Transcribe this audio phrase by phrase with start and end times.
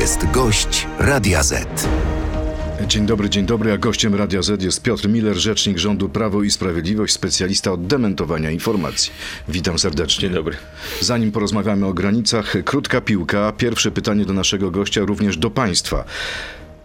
[0.00, 1.88] jest gość Radia Z.
[2.86, 6.50] Dzień dobry, dzień dobry, a gościem Radia Z jest Piotr Miller, rzecznik rządu Prawo i
[6.50, 9.12] Sprawiedliwość, specjalista od dementowania informacji.
[9.48, 10.20] Witam serdecznie.
[10.20, 10.56] Dzień dobry.
[11.00, 13.52] Zanim porozmawiamy o granicach, krótka piłka.
[13.52, 16.04] Pierwsze pytanie do naszego gościa, również do państwa.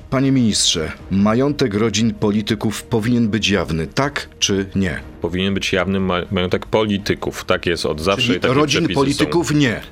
[0.09, 4.99] Panie ministrze, majątek rodzin polityków powinien być jawny, tak czy nie?
[5.21, 7.45] Powinien być jawny ma- majątek polityków.
[7.45, 9.81] Tak jest od zawsze Czyli i takie rodzin polityków nie.
[9.83, 9.87] Są,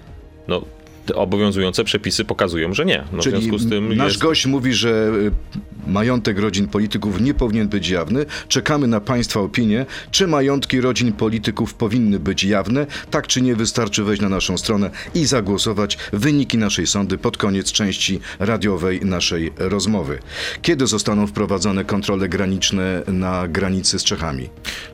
[0.47, 3.03] no, te obowiązujące przepisy pokazują, że nie.
[3.11, 4.21] No, w Czyli związku z tym nasz jest...
[4.21, 5.11] gość mówi, że
[5.87, 8.25] y, majątek rodzin polityków nie powinien być jawny.
[8.47, 12.87] Czekamy na Państwa opinię, czy majątki rodzin polityków powinny być jawne.
[13.11, 15.97] Tak czy nie, wystarczy wejść na naszą stronę i zagłosować.
[16.13, 20.19] Wyniki naszej sądy pod koniec części radiowej naszej rozmowy.
[20.61, 24.49] Kiedy zostaną wprowadzone kontrole graniczne na granicy z Czechami?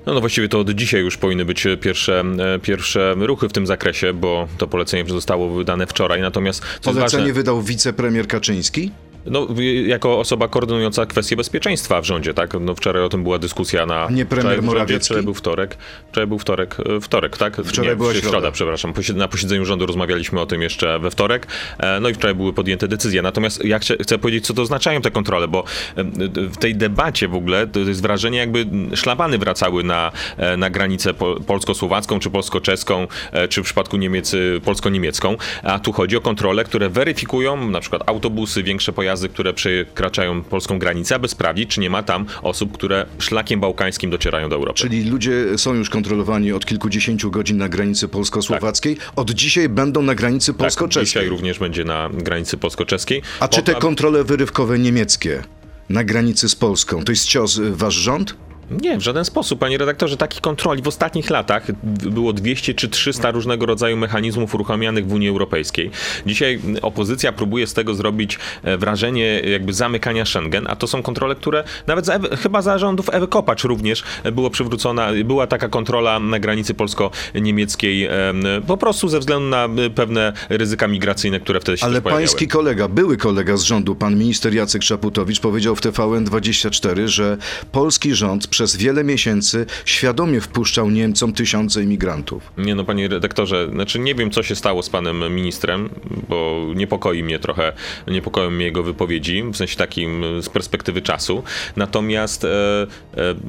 [0.05, 3.67] No, no właściwie to od dzisiaj już powinny być pierwsze, e, pierwsze ruchy w tym
[3.67, 6.00] zakresie, bo to polecenie zostało wydane wczoraj.
[6.21, 8.91] Natomiast co Polecenie ważne, wydał wicepremier Kaczyński?
[9.25, 9.47] No,
[9.85, 12.53] jako osoba koordynująca kwestie bezpieczeństwa w rządzie, tak?
[12.59, 14.07] No, wczoraj o tym była dyskusja na...
[14.11, 15.05] nie premier wczoraj w rządzie, Morawiecki?
[15.05, 15.77] Wczoraj był wtorek.
[16.11, 17.55] Wczoraj był wtorek, e, wtorek, tak?
[17.65, 18.29] Wczoraj nie, była środa.
[18.29, 18.93] środa, przepraszam.
[19.15, 21.47] Na posiedzeniu rządu rozmawialiśmy o tym jeszcze we wtorek,
[21.77, 23.21] e, no i wczoraj były podjęte decyzje.
[23.21, 25.63] Natomiast ja chcę, chcę powiedzieć, co to oznaczają te kontrole, bo
[25.95, 26.03] e,
[26.35, 30.11] w tej debacie w ogóle to jest wrażenie, jakby szlabany wracały na,
[30.57, 33.07] na granicę po- polsko-słowacką, czy polsko-czeską,
[33.49, 34.35] czy w przypadku Niemiec
[34.65, 35.35] polsko-niemiecką.
[35.63, 40.79] A tu chodzi o kontrole, które weryfikują na przykład autobusy, większe pojazdy, które przekraczają polską
[40.79, 44.79] granicę, aby sprawdzić, czy nie ma tam osób, które szlakiem bałkańskim docierają do Europy.
[44.79, 48.97] Czyli ludzie są już kontrolowani od kilkudziesięciu godzin na granicy polsko-słowackiej.
[49.15, 51.05] Od dzisiaj będą na granicy tak, polsko-czeskiej.
[51.05, 53.21] dzisiaj również będzie na granicy polsko-czeskiej.
[53.39, 55.43] A czy te kontrole wyrywkowe niemieckie
[55.89, 58.35] na granicy z Polską, to jest cios y, wasz rząd?
[58.71, 60.17] Nie, w żaden sposób, panie redaktorze.
[60.17, 65.29] Takich kontroli w ostatnich latach było 200 czy 300 różnego rodzaju mechanizmów uruchamianych w Unii
[65.29, 65.91] Europejskiej.
[66.25, 71.35] Dzisiaj opozycja próbuje z tego zrobić e, wrażenie jakby zamykania Schengen, a to są kontrole,
[71.35, 76.39] które nawet za chyba za rządów Ewy Kopacz również było przywrócona, była taka kontrola na
[76.39, 81.85] granicy polsko-niemieckiej em, po prostu ze względu na e, pewne ryzyka migracyjne, które wtedy się
[81.85, 87.37] Ale pański kolega, były kolega z rządu, pan minister Jacek Szaputowicz powiedział w TVN24, że
[87.71, 92.51] polski rząd przez wiele miesięcy świadomie wpuszczał Niemcom tysiące imigrantów.
[92.57, 95.89] Nie no, panie redaktorze, znaczy nie wiem, co się stało z panem ministrem,
[96.29, 97.73] bo niepokoi mnie trochę,
[98.07, 101.43] niepokoją mnie jego wypowiedzi, w sensie takim z perspektywy czasu.
[101.75, 102.87] Natomiast e,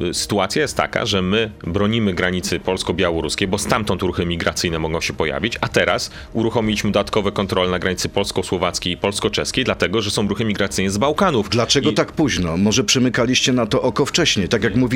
[0.08, 5.12] e, sytuacja jest taka, że my bronimy granicy polsko-białoruskiej, bo stamtąd ruchy migracyjne mogą się
[5.12, 10.44] pojawić, a teraz uruchomiliśmy dodatkowe kontrole na granicy polsko-słowackiej i polsko-czeskiej, dlatego, że są ruchy
[10.44, 11.48] migracyjne z Bałkanów.
[11.48, 12.56] Dlaczego I, tak późno?
[12.56, 14.48] Może przymykaliście na to oko wcześniej?
[14.48, 14.91] Tak jak mówi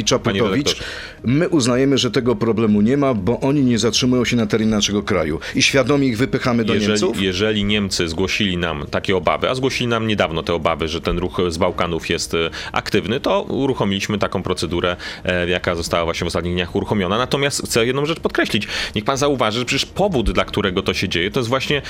[0.75, 0.84] Redaktorze.
[1.25, 5.03] my uznajemy, że tego problemu nie ma, bo oni nie zatrzymują się na terenie naszego
[5.03, 7.23] kraju i świadomie ich wypychamy do jeżeli, Niemców?
[7.23, 11.41] jeżeli Niemcy zgłosili nam takie obawy, a zgłosili nam niedawno te obawy, że ten ruch
[11.49, 16.55] z Bałkanów jest e, aktywny, to uruchomiliśmy taką procedurę, e, jaka została właśnie w ostatnich
[16.55, 17.19] dniach uruchomiona.
[17.19, 18.69] Natomiast chcę jedną rzecz podkreślić.
[18.95, 21.83] Niech pan zauważy, że przecież powód, dla którego to się dzieje, to jest właśnie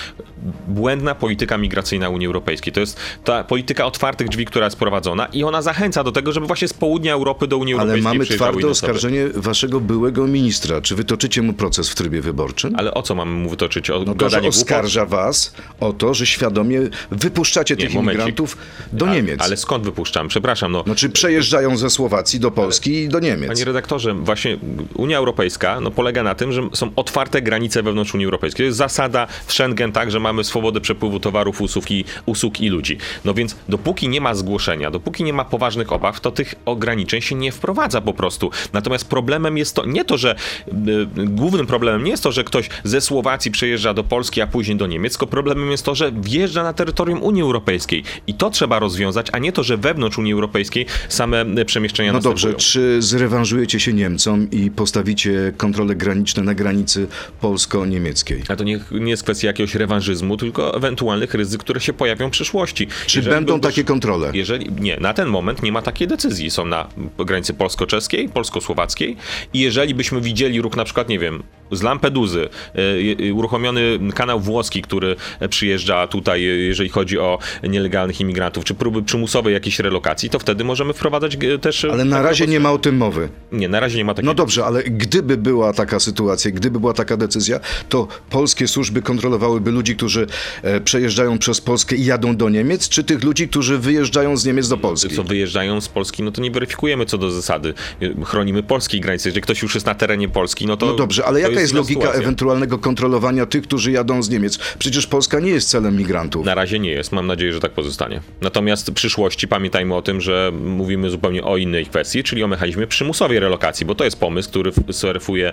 [0.68, 2.72] błędna polityka migracyjna Unii Europejskiej.
[2.72, 6.46] To jest ta polityka otwartych drzwi, która jest prowadzona i ona zachęca do tego, żeby
[6.46, 10.80] właśnie z południa Europy do Unii Ale mamy twarde oskarżenie waszego byłego ministra.
[10.80, 12.74] Czy wytoczycie mu proces w trybie wyborczym?
[12.76, 13.90] Ale o co mamy mu wytoczyć?
[13.90, 14.62] O No to, że gadanie głupot?
[14.62, 16.80] oskarża was o to, że świadomie
[17.10, 18.14] wypuszczacie tych momencik.
[18.20, 18.56] imigrantów
[18.92, 19.40] do A- Niemiec.
[19.40, 20.28] Ale skąd wypuszczam?
[20.28, 20.82] Przepraszam, no.
[20.82, 23.48] Znaczy przejeżdżają ze Słowacji do Polski i do Niemiec.
[23.48, 24.56] Panie redaktorze, właśnie
[24.94, 28.64] Unia Europejska no, polega na tym, że są otwarte granice wewnątrz Unii Europejskiej.
[28.64, 32.68] To jest zasada w Schengen, tak, że mamy swobodę przepływu towarów, usług i, usług i
[32.68, 32.98] ludzi.
[33.24, 37.34] No więc dopóki nie ma zgłoszenia, dopóki nie ma poważnych obaw, to tych ograniczeń się
[37.34, 38.50] nie wprowadza po prostu.
[38.72, 40.34] Natomiast problemem jest to nie to, że
[40.68, 40.72] y,
[41.16, 44.86] głównym problemem nie jest to, że ktoś ze Słowacji przejeżdża do Polski, a później do
[44.86, 48.02] Niemiec, tylko problemem jest to, że wjeżdża na terytorium Unii Europejskiej.
[48.26, 52.20] I to trzeba rozwiązać, a nie to, że wewnątrz Unii Europejskiej same y, przemieszczenia No
[52.20, 52.58] dobrze, następują.
[52.72, 57.06] czy zrewanżujecie się Niemcom i postawicie kontrole graniczne na granicy
[57.40, 58.42] polsko-niemieckiej?
[58.48, 62.30] A to nie, nie jest kwestia jakiegoś rewanżyzmu, tylko ewentualnych ryzyk, które się pojawią w
[62.30, 62.86] przyszłości.
[63.06, 64.30] Czy Jeżeli będą by- takie kontrole?
[64.34, 66.50] Jeżeli, nie, na ten moment nie ma takiej decyzji.
[66.50, 66.86] Są na
[67.18, 69.16] granicy polsko-czeskiej, polsko-słowackiej
[69.54, 71.42] i jeżeli byśmy widzieli ruch na przykład, nie wiem,
[71.72, 72.80] z Lampeduzy, y,
[73.24, 75.16] y, uruchomiony kanał włoski, który
[75.50, 80.64] przyjeżdża tutaj, y, jeżeli chodzi o nielegalnych imigrantów, czy próby przymusowej jakiejś relokacji, to wtedy
[80.64, 81.84] możemy wprowadzać też...
[81.84, 83.28] Ale na razie nie ma o tym mowy.
[83.52, 86.92] Nie, na razie nie ma takiej No dobrze, ale gdyby była taka sytuacja, gdyby była
[86.92, 90.26] taka decyzja, to polskie służby kontrolowałyby ludzi, którzy
[90.62, 94.68] e, przejeżdżają przez Polskę i jadą do Niemiec, czy tych ludzi, którzy wyjeżdżają z Niemiec
[94.68, 95.16] do Polski?
[95.16, 97.65] co wyjeżdżają z Polski, no to nie weryfikujemy co do zasady.
[97.66, 98.24] Zasady.
[98.24, 99.28] Chronimy polskiej granicy.
[99.28, 100.86] Jeżeli ktoś już jest na terenie Polski, no to.
[100.86, 102.22] No dobrze, ale jaka jest jest logika sytuacja.
[102.22, 104.58] ewentualnego kontrolowania tych, którzy jadą z Niemiec?
[104.78, 106.46] Przecież Polska nie jest celem migrantów.
[106.46, 107.12] Na razie nie jest.
[107.12, 108.20] Mam nadzieję, że tak pozostanie.
[108.40, 112.86] Natomiast w przyszłości pamiętajmy o tym, że mówimy zupełnie o innej kwestii, czyli o mechanizmie
[112.86, 115.52] przymusowej relokacji, bo to jest pomysł, który serwuje,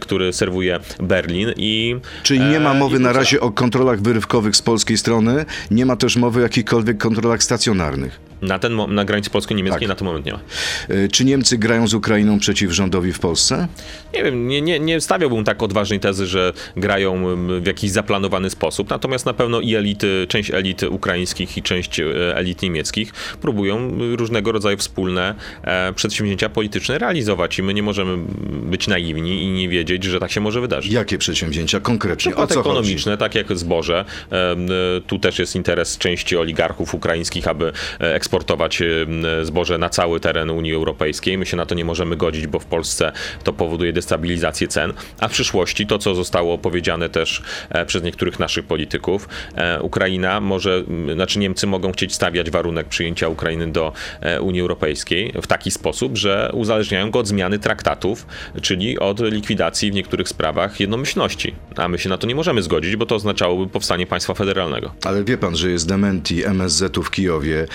[0.00, 1.96] który serwuje Berlin i.
[2.22, 5.96] Czyli nie ma e, mowy na razie o kontrolach wyrywkowych z polskiej strony, nie ma
[5.96, 8.27] też mowy o jakichkolwiek kontrolach stacjonarnych.
[8.42, 9.88] Na, ten, na granicy polsko-niemieckiej Tak.
[9.88, 10.40] na ten moment nie ma.
[10.90, 13.68] Y, Czy Niemcy grają z Ukrainą przeciw rządowi w Polsce?
[14.14, 18.50] Nie wiem, nie, nie, nie stawiałbym tak odważnej tezy, że grają em, w jakiś zaplanowany
[18.50, 23.98] sposób, natomiast na pewno i elity, część elit ukraińskich i część e, elit niemieckich próbują
[24.16, 28.16] różnego rodzaju wspólne e, przedsięwzięcia polityczne realizować i my nie możemy
[28.62, 30.92] być naiwni i nie wiedzieć, że tak się może wydarzyć.
[30.92, 32.14] Jakie przedsięwzięcia konkretnie?
[32.14, 32.68] O Przykład co chodzi?
[32.70, 34.04] ekonomiczne, tak jak zboże.
[34.32, 34.56] E,
[35.06, 38.82] Tu też jest interes części oligarchów ukraińskich, aby eksportować
[39.42, 41.38] zboże na cały teren Unii Europejskiej.
[41.38, 43.12] My się na to nie możemy godzić, bo w Polsce
[43.44, 44.92] to powoduje destabilizację cen.
[45.20, 50.40] A w przyszłości to, co zostało powiedziane też e, przez niektórych naszych polityków, e, Ukraina
[50.40, 50.84] może,
[51.14, 56.16] znaczy Niemcy mogą chcieć stawiać warunek przyjęcia Ukrainy do e, Unii Europejskiej w taki sposób,
[56.16, 58.26] że uzależniają go od zmiany traktatów,
[58.62, 61.54] czyli od likwidacji w niektórych sprawach jednomyślności.
[61.76, 64.94] A my się na to nie możemy zgodzić, bo to oznaczałoby powstanie państwa federalnego.
[65.04, 67.66] Ale wie pan, że jest dementi MSZ-u w Kijowie.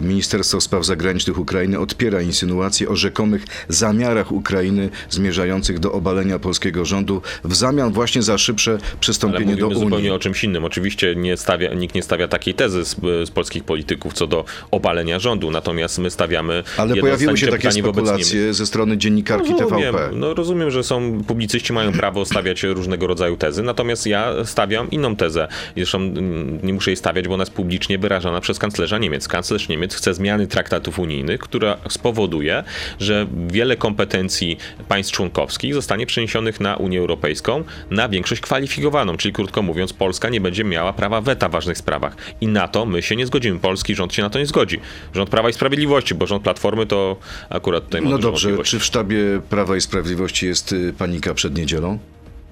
[0.00, 5.33] Ministerstwo Spraw Zagranicznych Ukrainy odpiera insynuacje o rzekomych zamiarach Ukrainy zmierzających
[5.78, 10.10] do obalenia polskiego rządu w zamian właśnie za szybsze przystąpienie do mówimy zupełnie Unii.
[10.10, 10.64] o czymś innym.
[10.64, 15.18] Oczywiście nie stawia, nikt nie stawia takiej tezy z, z polskich polityków co do obalenia
[15.18, 20.10] rządu, natomiast my stawiamy Ale pojawiły się takie spekulacje ze strony dziennikarki Rozumiem, TVP.
[20.16, 25.16] no rozumiem, że są publicyści mają prawo stawiać różnego rodzaju tezy, natomiast ja stawiam inną
[25.16, 25.48] tezę.
[25.76, 29.28] Zresztą mm, nie muszę jej stawiać, bo ona jest publicznie wyrażana przez kanclerza Niemiec.
[29.28, 32.64] Kanclerz Niemiec chce zmiany traktatów unijnych, która spowoduje,
[33.00, 34.58] że wiele kompetencji
[34.88, 35.23] państw członkowskich
[35.72, 40.92] zostanie przeniesionych na Unię Europejską na większość kwalifikowaną, czyli krótko mówiąc, Polska nie będzie miała
[40.92, 42.16] prawa weta w ważnych sprawach.
[42.40, 43.58] I na to my się nie zgodzimy.
[43.58, 44.80] Polski rząd się na to nie zgodzi.
[45.14, 47.16] Rząd Prawa i Sprawiedliwości, bo rząd Platformy to
[47.50, 49.18] akurat tutaj ma No dobrze, czy w sztabie
[49.50, 51.98] Prawa i Sprawiedliwości jest y, panika przed niedzielą?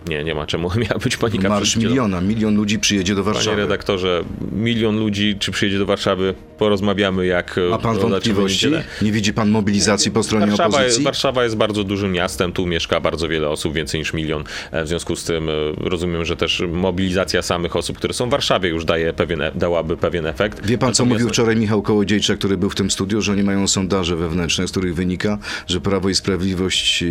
[0.09, 1.49] Nie, nie ma czemu miała być panika.
[1.49, 3.57] Marsz miliona, milion ludzi przyjedzie do Panie Warszawy.
[3.57, 7.61] redaktorze, milion ludzi, czy przyjedzie do Warszawy, porozmawiamy jak...
[7.71, 8.67] Ma pan wygląda, czy wątpliwości?
[9.03, 11.05] Nie widzi pan mobilizacji po stronie Warszawa, jest- opozycji?
[11.05, 14.45] Warszawa jest bardzo dużym miastem, tu mieszka bardzo wiele osób, więcej niż milion.
[14.71, 18.31] E, W związku z tym e, rozumiem, że też mobilizacja samych osób, które są w
[18.31, 20.67] Warszawie już daje pewien, e- dałaby pewien efekt.
[20.67, 23.43] Wie pan, co Natomiast- mówił wczoraj Michał Kołodziejczak, który był w tym studiu, że oni
[23.43, 27.05] mają sondaże wewnętrzne, z których wynika, że Prawo i Sprawiedliwość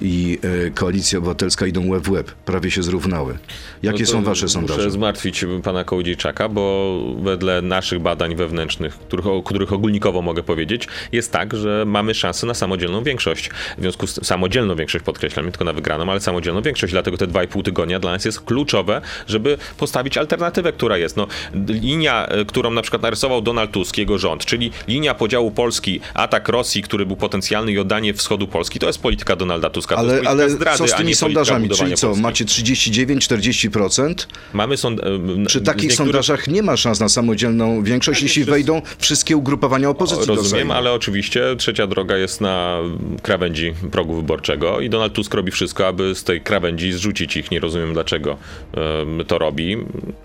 [0.00, 3.38] i y, Koalicja Obywatelska idą łeb w łeb, prawie się zrównały.
[3.82, 4.90] Jakie No są wasze Muszę sondaże?
[4.90, 11.32] zmartwić pana Kołodziejczaka, bo wedle naszych badań wewnętrznych, których, o których ogólnikowo mogę powiedzieć, jest
[11.32, 13.50] tak, że mamy szansę na samodzielną większość.
[13.78, 16.92] W związku z samodzielną większość, podkreślam, nie tylko na wygraną, ale samodzielną większość.
[16.92, 21.16] Dlatego te dwa i pół tygodnia dla nas jest kluczowe, żeby postawić alternatywę, która jest.
[21.16, 21.26] No,
[21.68, 26.48] linia, e, którą na przykład narysował Donald Tusk, jego rząd, czyli linia podziału Polski, atak
[26.48, 29.96] Rosji, który był potencjalny i oddanie wschodu Polski, to jest polityka Donalda Tuska.
[29.96, 31.68] to jest Ale, polityka ale zdrady, co z tymi sondażami?
[31.68, 32.22] Czyli co, Polski.
[32.22, 34.14] macie 39-40%?
[34.52, 35.00] Mamy sąd...
[35.00, 35.04] e,
[35.46, 39.90] Przy takich niektórych- sondażach nie ma szans na samodzielną większość, jeśli przez- wejdą wszystkie ugrupowania
[39.90, 42.78] opozycji do Rozumiem, ale oczywiście trzecia droga jest na
[43.22, 47.50] krawędzi progu wyborczego i Donald Tusk robi wszystko, aby z tej krawędzi zrzucić ich.
[47.50, 48.36] Nie rozumiem, dlaczego
[48.74, 49.76] em, to robi,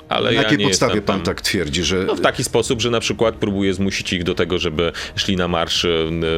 [0.09, 1.25] ale Na ja jakiej podstawie pan tam...
[1.25, 2.03] tak twierdzi, że...
[2.07, 5.47] No w taki sposób, że na przykład próbuje zmusić ich do tego, żeby szli na
[5.47, 5.89] marsz e,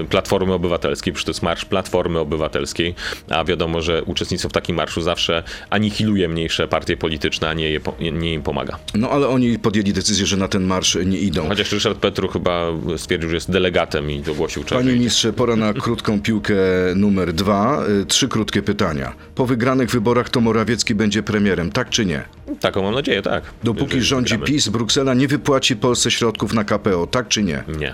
[0.09, 2.95] Platformy Obywatelskiej, przecież to jest marsz Platformy Obywatelskiej,
[3.29, 5.34] a wiadomo, że uczestnictwo w takim marszu zawsze
[5.69, 8.79] anihiluje mniejsze partie polityczne, a nie, je, nie im pomaga.
[8.95, 11.47] No ale oni podjęli decyzję, że na ten marsz nie idą.
[11.47, 14.83] Chociaż Ryszard Petru chyba stwierdził, że jest delegatem i ogłosił wczoraj.
[14.83, 16.55] Panie ministrze, pora na krótką piłkę
[16.95, 17.83] numer dwa.
[18.01, 19.13] Y, Trzy krótkie pytania.
[19.35, 22.23] Po wygranych wyborach to Morawiecki będzie premierem, tak czy nie?
[22.59, 23.43] Taką mam nadzieję, tak.
[23.63, 24.53] Dopóki rządzi wygramy.
[24.53, 27.63] PiS, Bruksela nie wypłaci Polsce środków na KPO, tak czy nie?
[27.79, 27.93] Nie.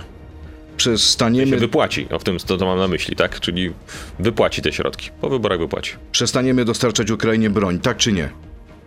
[0.81, 3.39] Przestaniemy, wypłaci, o w tym to, to mam na myśli, tak?
[3.39, 3.71] Czyli
[4.19, 5.09] wypłaci te środki.
[5.21, 5.93] Po wyborach wypłaci.
[6.11, 8.29] przestaniemy dostarczać Ukrainie broń, tak czy nie?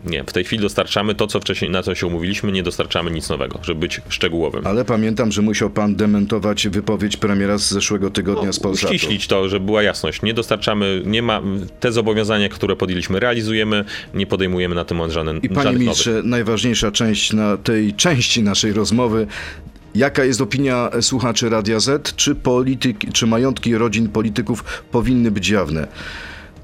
[0.04, 3.28] Nie, w tej chwili dostarczamy to, co wcześniej, na co się umówiliśmy, nie dostarczamy nic
[3.28, 4.66] nowego, żeby być szczegółowym.
[4.66, 8.94] Ale pamiętam, że musiał pan dementować wypowiedź premiera z zeszłego tygodnia z Polsatu.
[8.94, 10.22] Uściślić to, żeby była jasność.
[10.22, 11.42] Nie dostarczamy, nie ma,
[11.80, 13.84] te zobowiązania, które podjęliśmy, realizujemy,
[14.14, 15.80] nie podejmujemy na tym moment żaden, I panie żadnych nowych.
[15.80, 19.26] ministrze, najważniejsza część na tej części naszej rozmowy.
[19.94, 22.16] Jaka jest opinia słuchaczy Radia Z?
[22.16, 25.88] Czy, polityk, czy majątki rodzin polityków powinny być jawne?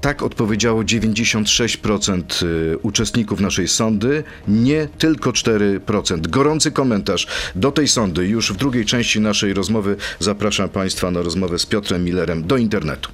[0.01, 6.27] Tak odpowiedziało 96% y, uczestników naszej sądy, nie tylko 4%.
[6.27, 9.95] Gorący komentarz do tej sądy już w drugiej części naszej rozmowy.
[10.19, 13.11] Zapraszam Państwa na rozmowę z Piotrem Millerem do internetu.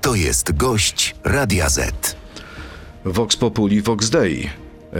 [0.00, 2.16] To jest gość Radia Z.
[3.04, 4.63] Vox Populi, Vox Dei.
[4.94, 4.98] E,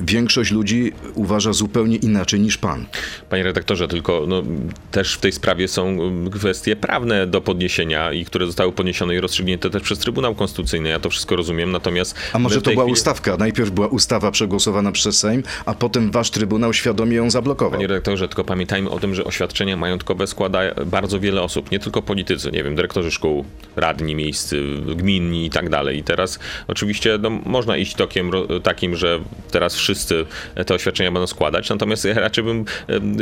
[0.00, 2.86] większość ludzi uważa zupełnie inaczej niż pan.
[3.30, 4.42] Panie redaktorze, tylko no,
[4.90, 9.20] też w tej sprawie są mm, kwestie prawne do podniesienia i które zostały podniesione i
[9.20, 10.88] rozstrzygnięte też przez Trybunał Konstytucyjny.
[10.88, 12.16] Ja to wszystko rozumiem, natomiast...
[12.32, 13.36] A może to była chwili- ustawka?
[13.36, 17.72] Najpierw była ustawa przegłosowana przez Sejm, a potem wasz Trybunał świadomie ją zablokował.
[17.72, 22.02] Panie redaktorze, tylko pamiętajmy o tym, że oświadczenia majątkowe składa bardzo wiele osób, nie tylko
[22.02, 23.44] politycy, nie wiem, dyrektorzy szkół,
[23.76, 24.62] radni miejscy,
[24.96, 25.98] gminni i tak dalej.
[25.98, 28.30] I teraz oczywiście no, można iść tokiem
[28.62, 30.26] takim, że teraz wszyscy
[30.66, 32.64] te oświadczenia będą składać, natomiast ja raczej bym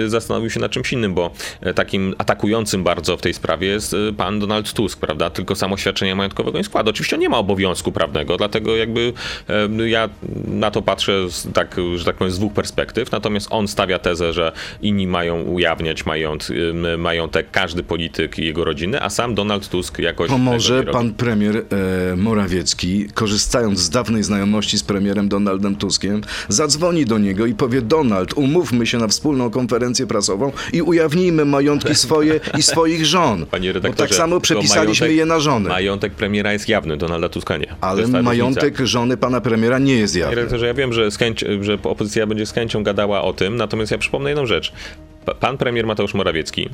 [0.07, 1.31] zastanowił się nad czymś innym, bo
[1.61, 5.31] e, takim atakującym bardzo w tej sprawie jest e, pan Donald Tusk, prawda?
[5.31, 6.91] Tylko samo oświadczenia majątkowego nie składa.
[6.91, 9.13] Oczywiście on nie ma obowiązku prawnego, dlatego jakby
[9.87, 10.09] ja
[10.47, 14.33] na to patrzę z, tak, że tak powiem, z dwóch perspektyw, natomiast on stawia tezę,
[14.33, 14.53] że
[14.83, 16.49] inni mają ujawniać mająt,
[16.99, 20.81] majątek każdy polityk i jego rodziny, a sam Donald Tusk jakoś To tego może nie
[20.81, 20.93] robi.
[20.93, 25.90] pan premier e, Morawiecki, korzystając z dawnej znajomości z premierem Donaldem Tuskiem,
[26.49, 31.95] zadzwoni do niego i powie: Donald, umówmy się na wspólną konferencję prasową i ujawnijmy majątki
[31.95, 33.47] swoje i swoich żon.
[33.51, 35.69] Panie Bo redaktorze, tak samo przepisaliśmy majątek- je na żony.
[35.69, 37.75] Majątek premiera jest jawny, Donalda Tuska nie.
[37.81, 38.87] Ale majątek różnica.
[38.87, 40.37] żony pana premiera nie jest Panie jawny.
[40.37, 41.19] redaktorze, ja wiem, że, z
[41.61, 44.73] że opozycja będzie z chęcią gadała o tym, natomiast ja przypomnę jedną rzecz.
[45.25, 46.69] Pa- Pan premier Mateusz Morawiecki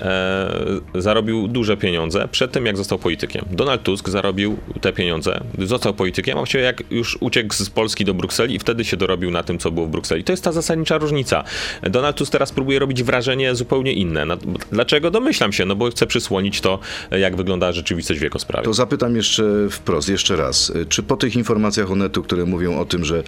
[0.00, 0.50] e,
[0.94, 3.44] zarobił duże pieniądze przed tym, jak został politykiem.
[3.50, 8.14] Donald Tusk zarobił te pieniądze, został politykiem, a właściwie jak już uciekł z Polski do
[8.14, 10.24] Brukseli i wtedy się dorobił na tym, co było w Brukseli.
[10.24, 11.44] To jest ta zasadnicza różnica.
[11.82, 14.24] Donald Tusk teraz próbuje robić wrażenie zupełnie inne.
[14.26, 14.36] Na-
[14.72, 15.10] Dlaczego?
[15.10, 16.78] Domyślam się, no bo chce przysłonić to,
[17.10, 18.64] jak wygląda rzeczywistość w jego sprawie.
[18.64, 20.72] To zapytam jeszcze wprost, jeszcze raz.
[20.88, 23.22] Czy po tych informacjach Onetu, które mówią o tym, że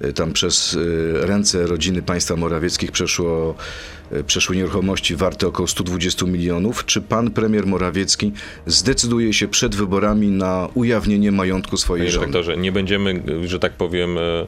[0.00, 0.76] e, tam przez
[1.22, 3.54] e, ręce rodziny państwa Morawieckich przeszło,
[4.26, 8.32] przeszły nieruchomości warte około 120 milionów, czy pan premier Morawiecki
[8.66, 12.26] zdecyduje się przed wyborami na ujawnienie majątku swojej Panie żony?
[12.26, 14.46] redaktorze, nie będziemy, że tak powiem, e, e,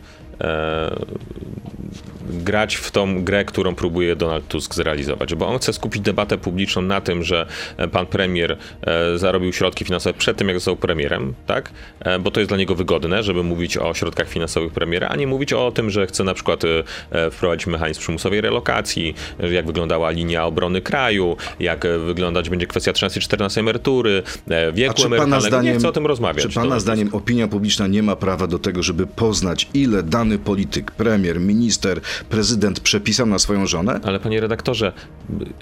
[2.30, 6.82] grać w tą grę, którą próbuje Donald Tusk zrealizować, bo on chce skupić debatę publiczną
[6.82, 11.34] na tym, że e, pan premier e, zarobił środki finansowe przed tym, jak został premierem,
[11.46, 11.70] tak?
[12.00, 15.26] E, bo to jest dla niego wygodne, żeby mówić o środkach finansowych premiera, a nie
[15.26, 16.68] mówić o tym, że chce na przykład e,
[17.10, 19.14] e, wprowadzić mechanizm przymusowej relokacji,
[19.50, 25.46] jak wyglądała linia obrony kraju, jak e, wyglądać będzie kwestia 13-14 emerytury, e, wieku emerytalnego.
[25.46, 26.46] zdaniem, nie chcę o tym rozmawiać.
[26.46, 30.90] czy pana zdaniem opinia publiczna nie ma prawa do tego, żeby poznać, ile dany polityk,
[30.90, 34.00] premier, minister, prezydent przepisał na swoją żonę?
[34.04, 34.92] Ale panie redaktorze,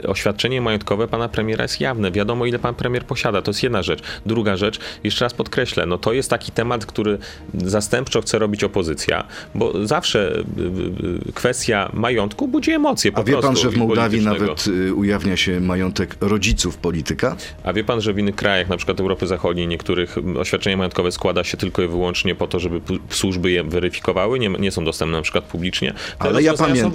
[0.05, 2.11] oświadczenie majątkowe pana premiera jest jawne.
[2.11, 3.43] Wiadomo, ile pan premier posiada.
[3.43, 4.03] To jest jedna rzecz.
[4.27, 7.19] Druga rzecz, jeszcze raz podkreślę, no to jest taki temat, który
[7.55, 10.43] zastępczo chce robić opozycja, bo zawsze y,
[11.29, 15.37] y, kwestia majątku budzi emocje po A wie pan, że w Mołdawii nawet y, ujawnia
[15.37, 17.37] się majątek rodziców polityka?
[17.65, 21.45] A wie pan, że w innych krajach, na przykład Europy Zachodniej, niektórych oświadczenia majątkowe składa
[21.45, 22.81] się tylko i wyłącznie po to, żeby
[23.11, 25.95] służby je weryfikowały, nie, nie są dostępne na przykład publicznie.
[26.19, 26.93] Te Ale ja pamiętam,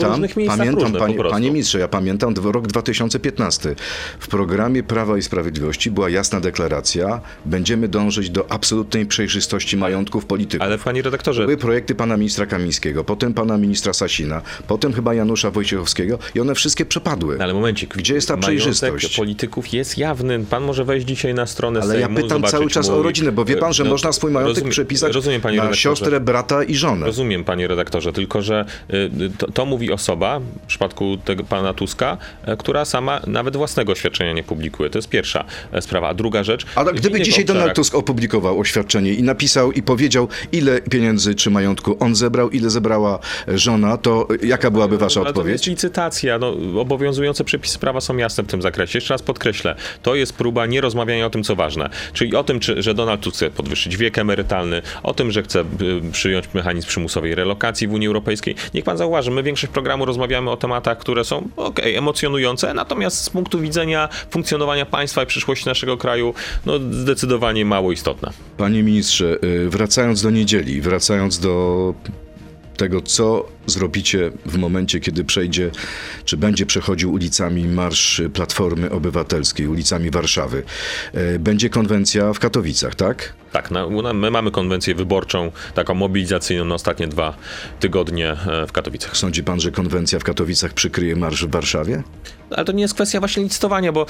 [0.47, 3.75] pamiętam różne panie, panie ministrze, ja pamiętam rok 2015.
[4.19, 10.67] W programie Prawa i Sprawiedliwości była jasna deklaracja, będziemy dążyć do absolutnej przejrzystości majątków polityków.
[10.67, 15.51] Ale panie redaktorze, Były projekty pana ministra Kamińskiego, potem pana ministra Sasina, potem chyba Janusza
[15.51, 17.37] Wojciechowskiego i one wszystkie przepadły.
[17.43, 17.95] Ale momencik.
[17.97, 19.15] Gdzie jest ta przejrzystość?
[19.17, 20.45] polityków jest jawny.
[20.49, 23.03] Pan może wejść dzisiaj na stronę Ale ja Sejmu, pytam zobaczyć cały czas o mój-
[23.03, 26.63] rodzinę, bo wie pan, że No, można swój majątek rozumiem- przepisać rozumiem, na siostrę, brata
[26.63, 27.05] i żonę.
[27.05, 32.17] Rozumiem, panie redaktorze, tylko że y, to, to mówi osoba, w przypadku tego pana Tuska,
[32.45, 34.89] e, która sama nawet własnego oświadczenia nie publikuje.
[34.89, 36.09] To jest pierwsza e, sprawa.
[36.09, 36.65] A druga rzecz...
[36.75, 41.49] Ale gdyby dzisiaj Donald obszarach- Tusk opublikował oświadczenie i napisał i powiedział, ile pieniędzy czy
[41.49, 45.51] majątku on zebrał, ile zebrała żona, to jaka byłaby wasza Ale to odpowiedź?
[45.53, 46.37] jest licytacja.
[46.39, 48.97] No, obowiązujące przepisy prawa są jasne w tym zakresie.
[48.97, 51.89] Jeszcze raz podkreślę, to jest próba nierozmawiania o tym, co ważne.
[52.13, 55.59] Czyli o tym, czy, że Donald Tusk chce podwyższyć wiek emerytalny, o tym, że chce
[55.61, 58.55] y, przyjąć mechanizm przymusowej relokacji w Unii Europejskiej.
[58.73, 63.29] Niech pan zauważy, my większość programu rozmawiamy o tematach, które są okej, emocjonujące, natomiast z
[63.29, 66.33] punktu widzenia funkcjonowania państwa i przyszłości naszego kraju,
[66.65, 68.31] no zdecydowanie mało istotne.
[68.57, 71.93] Panie ministrze, y, wracając do niedzieli, wracając do
[72.77, 75.71] tego, co zrobicie w momencie, kiedy przejdzie,
[76.25, 80.63] czy będzie przechodził ulicami Marsz Platformy Obywatelskiej, ulicami Warszawy.
[81.35, 83.33] Y, Będzie konwencja w Katowicach, tak?
[83.51, 87.33] Tak, na, my mamy konwencję wyborczą, taką mobilizacyjną na ostatnie dwa
[87.79, 89.17] tygodnie e, w Katowicach.
[89.17, 92.03] Sądzi pan, że konwencja w Katowicach przykryje marsz w Warszawie?
[92.51, 94.05] Ale to nie jest kwestia właśnie licytowania, bo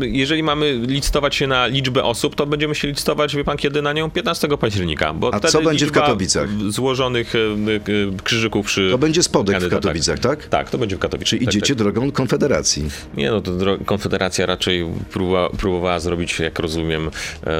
[0.00, 3.92] jeżeli mamy licytować się na liczbę osób, to będziemy się licytować, wie pan, kiedy na
[3.92, 4.10] nią?
[4.10, 5.14] 15 października.
[5.14, 6.48] Bo A co będzie w Katowicach?
[6.68, 8.88] Złożonych e, e, krzyżyków przy.
[8.90, 10.46] To będzie spodek w Katowicach, tak?
[10.48, 11.30] Tak, to będzie w Katowicach.
[11.30, 11.76] Czy idziecie tak, tak.
[11.76, 12.88] drogą Konfederacji?
[13.16, 13.52] Nie, no to
[13.86, 17.10] Konfederacja raczej próbowała, próbowała zrobić, jak rozumiem,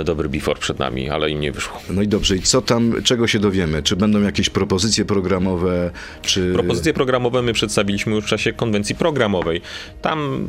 [0.05, 1.81] dobry before przed nami, ale im nie wyszło.
[1.91, 3.83] No i dobrze, i co tam, czego się dowiemy?
[3.83, 5.91] Czy będą jakieś propozycje programowe,
[6.23, 6.53] czy...
[6.53, 9.61] Propozycje programowe my przedstawiliśmy już w czasie konwencji programowej.
[10.03, 10.47] Tam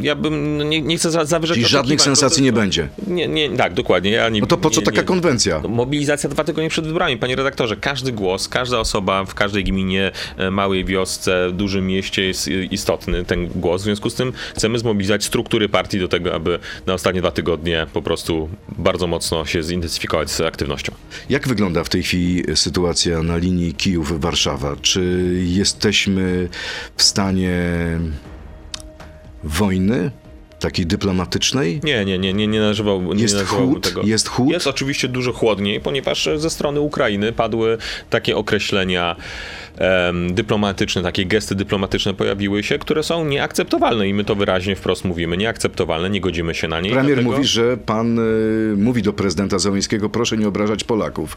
[0.00, 2.88] ja bym, no nie, nie chcę zawyżać Czyli żadnych sensacji to, nie będzie?
[3.06, 4.10] Nie, nie, tak, dokładnie.
[4.10, 5.62] Ja nie, no to po co nie, taka konwencja?
[5.68, 7.76] Mobilizacja dwa tygodnie przed wyborami, panie redaktorze.
[7.76, 13.48] Każdy głos, każda osoba w każdej gminie, e, małej wiosce, dużym mieście jest istotny, ten
[13.48, 13.82] głos.
[13.82, 17.86] W związku z tym chcemy zmobilizować struktury partii do tego, aby na ostatnie dwa tygodnie
[17.92, 19.91] po prostu bardzo mocno się zintensyfikować
[20.26, 20.92] z aktywnością.
[21.28, 24.76] Jak wygląda w tej chwili sytuacja na linii Kijów-Warszawa?
[24.82, 26.48] Czy jesteśmy
[26.96, 27.60] w stanie
[29.44, 30.10] wojny?
[30.62, 31.80] Takiej dyplomatycznej?
[31.84, 33.88] Nie, nie, nie, nie, nie nażywał, jest nie chłód?
[33.88, 34.02] tego.
[34.02, 34.50] Jest chłód?
[34.50, 37.78] Jest oczywiście dużo chłodniej, ponieważ ze strony Ukrainy padły
[38.10, 39.16] takie określenia
[39.80, 45.04] um, dyplomatyczne, takie gesty dyplomatyczne pojawiły się, które są nieakceptowalne i my to wyraźnie wprost
[45.04, 45.36] mówimy.
[45.36, 46.90] Nieakceptowalne, nie godzimy się na nie.
[46.90, 47.36] Premier dlatego...
[47.36, 51.36] mówi, że pan y, mówi do prezydenta Załęskiego, proszę nie obrażać Polaków.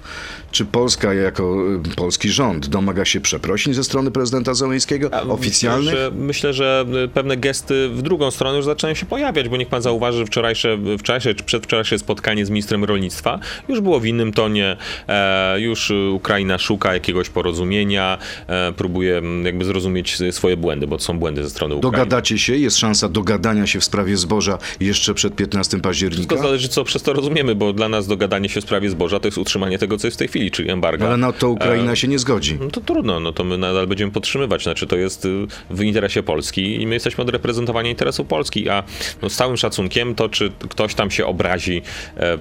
[0.52, 1.58] Czy Polska jako
[1.92, 5.10] y, polski rząd domaga się przeprosin ze strony prezydenta Załęskiego?
[5.30, 5.94] Oficjalnych?
[5.94, 9.68] Myślę że, myślę, że pewne gesty w drugą stronę już zaczynają się pojawiać, bo niech
[9.68, 14.34] pan zauważy, że wczorajsze, wczorajsze czy przedwczorajsze spotkanie z ministrem rolnictwa już było w innym
[14.34, 14.78] tonie.
[15.08, 18.18] E, już Ukraina szuka jakiegoś porozumienia,
[18.48, 21.98] e, próbuje jakby zrozumieć swoje błędy, bo to są błędy ze strony Ukrainy.
[21.98, 22.56] Dogadacie się?
[22.56, 26.28] Jest szansa dogadania się w sprawie zboża jeszcze przed 15 października?
[26.28, 29.28] Wszystko zależy, co przez to rozumiemy, bo dla nas dogadanie się w sprawie zboża to
[29.28, 31.08] jest utrzymanie tego, co jest w tej chwili, czyli embarga.
[31.08, 32.58] Ale na to Ukraina e, się nie zgodzi.
[32.60, 34.64] No to trudno, no to my nadal będziemy podtrzymywać.
[34.64, 38.84] Znaczy to jest y, w interesie Polski i my jesteśmy od reprezentowania interesu Polski, a
[39.22, 41.82] no, z całym szacunkiem to, czy ktoś tam się obrazi
[42.18, 42.38] e,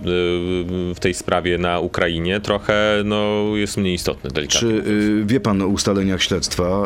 [0.95, 4.61] w tej sprawie na Ukrainie, trochę no, jest mniej istotny, delikatnie.
[4.61, 6.85] Czy y, wie pan ustaleniach śledztwa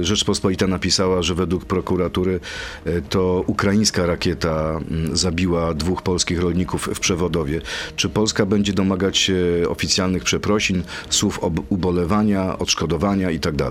[0.00, 2.40] y, Rzeczpospolita napisała, że według prokuratury
[2.86, 7.60] y, to ukraińska rakieta mm, zabiła dwóch polskich rolników w Przewodowie.
[7.96, 9.36] Czy Polska będzie domagać się
[9.68, 13.70] oficjalnych przeprosin, słów ubolewania, odszkodowania itd.?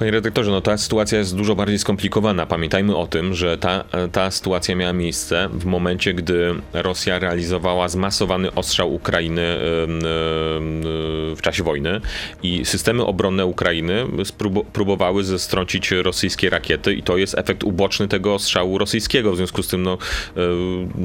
[0.00, 2.46] Panie redaktorze, no ta sytuacja jest dużo bardziej skomplikowana.
[2.46, 8.54] Pamiętajmy o tym, że ta, ta sytuacja miała miejsce w momencie, gdy Rosja realizowała zmasowany
[8.54, 9.42] ostrzał Ukrainy
[11.36, 12.00] w czasie wojny
[12.42, 14.06] i systemy obronne Ukrainy
[14.72, 19.32] próbowały zestrącić rosyjskie rakiety i to jest efekt uboczny tego ostrzału rosyjskiego.
[19.32, 19.98] W związku z tym no,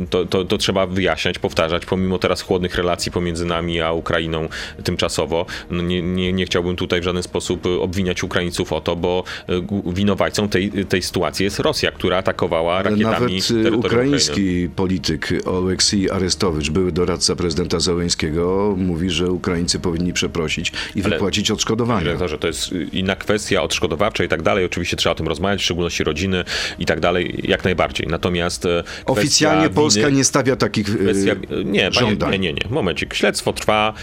[0.10, 4.50] to, to, to trzeba wyjaśniać, powtarzać, pomimo teraz chłodnych relacji pomiędzy nami a Ukrainą
[4.84, 5.46] tymczasowo.
[5.70, 9.54] No nie, nie, nie chciałbym tutaj w żaden sposób obwiniać Ukraińców o to, bo e,
[9.94, 14.70] winowajcą tej, tej sytuacji jest Rosja, która atakowała rakietami Nawet e, ukraiński Ukrainy.
[14.76, 21.52] polityk Oleksij Arestowicz, były doradca prezydenta Załęskiego, mówi, że Ukraińcy powinni przeprosić i Ale, wypłacić
[21.52, 22.28] odszkodowania.
[22.28, 24.66] Że to jest inna kwestia odszkodowawcza i tak dalej.
[24.66, 26.44] Oczywiście trzeba o tym rozmawiać, w szczególności rodziny
[26.80, 28.08] i tak dalej, jak najbardziej.
[28.08, 32.32] Natomiast e, Oficjalnie Polska nie stawia takich kwestia, nie, żądań.
[32.32, 32.62] nie, nie, nie.
[32.70, 33.14] Momencik.
[33.14, 33.94] Śledztwo trwa.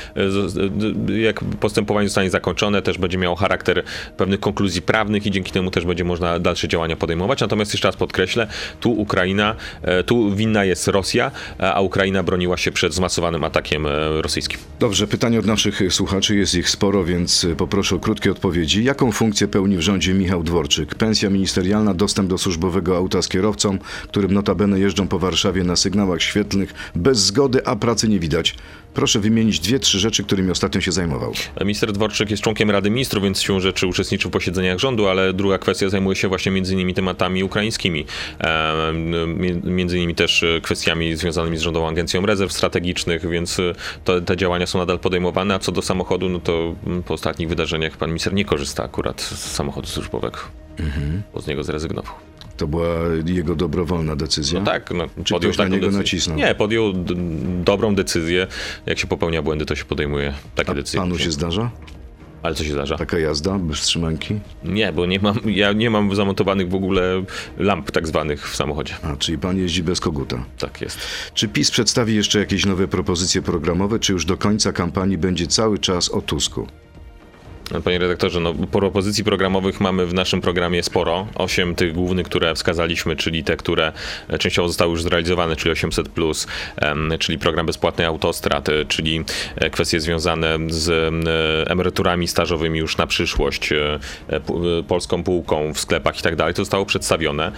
[1.23, 3.83] Jak postępowanie zostanie zakończone, też będzie miało charakter
[4.17, 7.41] pewnych konkluzji konkluzji prawnych i dzięki temu też będzie można dalsze działania podejmować.
[7.41, 8.47] Natomiast jeszcze raz podkreślę,
[8.81, 14.23] tu Ukraina, e, tu winna jest Rosja, a Ukraina broniła się przed zmasowanym atakiem e,
[14.23, 14.59] rosyjskim.
[14.81, 18.85] Dobrze, pytanie od naszych słuchaczy, jest ich sporo, więc poproszę o krótkie odpowiedzi.
[18.85, 20.95] Jaką funkcję pełni w rządzie Michał Dworczyk?
[20.95, 26.23] Pensja ministerialna, dostęp do służbowego auta z kierowcą, którym notabene jeżdżą po Warszawie na sygnałach
[26.23, 28.55] świetlnych bez zgody, a pracy nie widać.
[28.95, 31.33] Proszę wymienić dwie, trzy rzeczy, którymi ostatnio się zajmował.
[31.61, 35.59] Minister Dworczyk jest członkiem Rady Ministrów, więc siłą rzeczy uczestniczył w posiedzeniach rządu, ale druga
[35.59, 38.05] kwestia zajmuje się właśnie między innymi tematami ukraińskimi.
[38.41, 38.93] E,
[39.65, 43.61] między innymi też kwestiami związanymi z Rządową Agencją Rezerw Strategicznych, więc
[44.05, 46.75] to, te działania są nadal podejmowane, a co do samochodu, no to
[47.07, 50.39] po ostatnich wydarzeniach pan minister nie korzysta akurat z samochodu służbowego,
[50.79, 51.23] mhm.
[51.35, 52.32] bo z niego zrezygnował.
[52.57, 52.89] To była
[53.27, 54.61] jego dobrowolna decyzja?
[54.61, 54.91] No tak.
[54.91, 55.99] No, Czy podjął ktoś na niego decyzję.
[55.99, 56.37] nacisnął?
[56.37, 56.93] Nie, podjął
[57.65, 58.47] dobrą decyzję.
[58.87, 61.01] Jak się popełnia błędy, to się podejmuje takie A decyzje.
[61.01, 61.71] panu się zdarza?
[62.43, 62.97] Ale co się zdarza?
[62.97, 64.41] Taka jazda bez trzymanki?
[64.65, 67.25] Nie, bo nie mam, ja nie mam zamontowanych w ogóle
[67.59, 68.95] lamp tak zwanych w samochodzie.
[69.03, 70.45] A, czyli pan jeździ bez koguta?
[70.59, 70.99] Tak jest.
[71.35, 75.79] Czy PiS przedstawi jeszcze jakieś nowe propozycje programowe, czy już do końca kampanii będzie cały
[75.79, 76.67] czas o Tusku?
[77.85, 81.27] Panie redaktorze, no, propozycji programowych mamy w naszym programie sporo.
[81.35, 83.93] Osiem tych głównych, które wskazaliśmy, czyli te, które
[84.39, 86.09] częściowo zostały już zrealizowane, czyli 800,
[87.19, 89.25] czyli program bezpłatnej autostrad, czyli
[89.57, 93.99] e, kwestie związane z e, emeryturami stażowymi już na przyszłość, e,
[94.89, 96.55] polską półką w sklepach i tak dalej.
[96.55, 97.53] To zostało przedstawione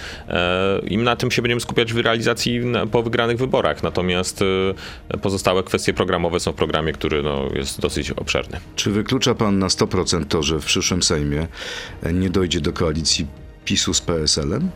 [0.87, 2.61] i na tym się będziemy skupiać w realizacji
[2.93, 3.83] po wygranych wyborach.
[3.83, 4.45] Natomiast
[5.23, 8.61] pozostałe kwestie programowe są w programie, który no, jest dosyć obszerny.
[8.77, 11.47] Czy wyklucza pan na 100% to, że w przyszłym Sejmie
[12.13, 13.27] nie dojdzie do koalicji
[13.65, 14.71] PiSu z PSL-em?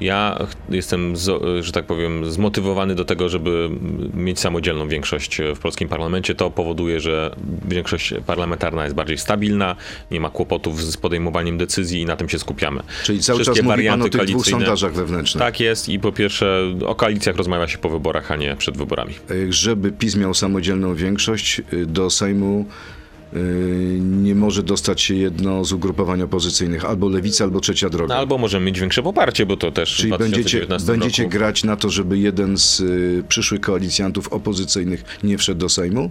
[0.00, 1.14] Ja jestem,
[1.60, 3.70] że tak powiem, zmotywowany do tego, żeby
[4.14, 6.34] mieć samodzielną większość w polskim parlamencie.
[6.34, 7.36] To powoduje, że
[7.68, 9.76] większość parlamentarna jest bardziej stabilna,
[10.10, 12.82] nie ma kłopotów z podejmowaniem decyzji i na tym się skupiamy.
[13.04, 15.44] Czyli cały Wszystkie czas mówi pan o tych dwóch sondażach wewnętrznych.
[15.44, 19.14] Tak jest i po pierwsze o koalicjach rozmawia się po wyborach, a nie przed wyborami.
[19.48, 22.66] Żeby PiS miał samodzielną większość, y, do Sejmu
[24.00, 28.14] nie może dostać się jedno z ugrupowań opozycyjnych, albo lewica, albo trzecia droga.
[28.14, 31.32] No, albo możemy mieć większe poparcie, bo to też Czyli będziecie, będziecie roku...
[31.32, 36.10] grać na to, żeby jeden z y, przyszłych koalicjantów opozycyjnych nie wszedł do Sejmu?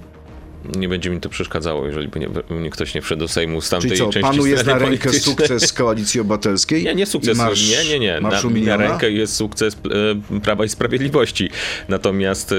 [0.78, 3.70] Nie będzie mi to przeszkadzało, jeżeli by nie, nie ktoś nie wszedł do Sejmu z
[3.70, 6.84] tamtej Czyli co, części panu jest na rękę sukces Koalicji Obywatelskiej?
[6.84, 8.20] Nie, nie sukces, marsz, nie, nie, nie.
[8.22, 8.30] Na,
[8.66, 9.78] na, rękę jest sukces
[10.34, 11.50] e, Prawa i Sprawiedliwości.
[11.90, 12.56] Natomiast e,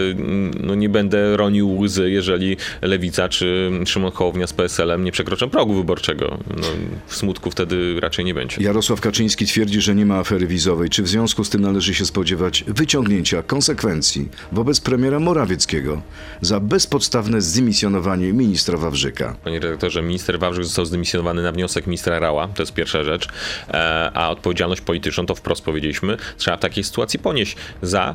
[0.61, 5.75] no, nie będę ronił łzy, jeżeli Lewica czy Szymon Hołownia z PSL-em nie przekroczą progu
[5.75, 6.39] wyborczego.
[6.57, 6.67] No,
[7.07, 8.57] w smutku wtedy raczej nie będzie.
[8.61, 10.91] Jarosław Kaczyński twierdzi, że nie ma afery wizowej.
[10.91, 16.03] Czy w związku z tym należy się spodziewać wyciągnięcia konsekwencji wobec premiera Morawieckiego
[16.41, 17.96] za bezpodstawne zdymisjonowanie
[18.33, 19.37] ministra Wawrzyka.
[19.45, 23.29] Panie redaktorze, minister Wawrzyk został zdymisjonowany na wniosek ministra Rała, to jest pierwsza rzecz,
[23.69, 28.15] e, a odpowiedzialność polityczną, to wprost powiedzieliśmy, trzeba w takiej sytuacji ponieść za,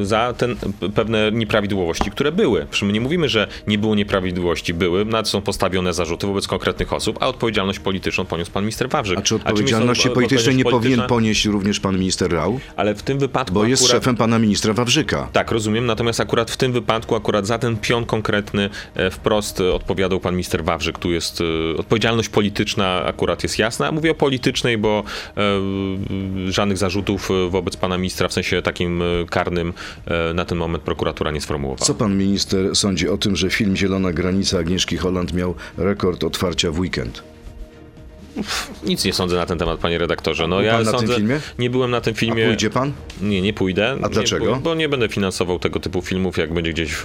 [0.00, 0.56] e, za ten,
[0.94, 2.66] pewne nieprawidłowości, które były.
[2.70, 6.92] Przecież my nie mówimy, że nie było nieprawidłowości, były, na są postawione zarzuty wobec konkretnych
[6.92, 9.18] osób, a odpowiedzialność polityczną poniósł pan minister Wawrzyk.
[9.18, 12.60] A czy odpowiedzialności politycznej nie powinien ponieść również pan minister Rał?
[12.76, 14.02] Ale w tym wypadku Bo jest akurat...
[14.02, 15.28] szefem pana ministra Wawrzyka.
[15.32, 20.20] Tak, rozumiem, natomiast akurat w tym wypadku, akurat za ten pion konkretny e, wprost odpowiadał
[20.20, 20.98] pan minister Wawrzyk.
[20.98, 23.92] Tu jest e, odpowiedzialność polityczna akurat jest jasna.
[23.92, 25.02] Mówię o politycznej, bo
[25.36, 29.72] e, żadnych zarzutów wobec pana ministra w sensie takim e, karnym
[30.34, 31.86] na ten moment prokuratura nie sformułowała.
[31.86, 36.70] Co pan minister sądzi o tym, że film Zielona Granica Agnieszki Holland miał rekord otwarcia
[36.70, 37.33] w weekend?
[38.84, 40.46] Nic nie sądzę na ten temat, panie redaktorze.
[40.46, 41.40] No, ja pan na sądzę, tym filmie?
[41.58, 42.44] Nie byłem na tym filmie.
[42.44, 42.92] A pójdzie pan?
[43.20, 43.96] Nie, nie pójdę.
[44.02, 44.54] A dlaczego?
[44.54, 46.38] Nie, bo nie będę finansował tego typu filmów.
[46.38, 46.96] Jak będzie gdzieś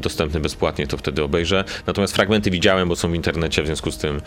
[0.00, 1.64] dostępny bezpłatnie, to wtedy obejrzę.
[1.86, 4.20] Natomiast fragmenty widziałem, bo są w internecie, w związku z tym, e,